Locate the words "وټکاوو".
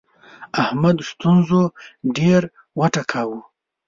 2.79-3.39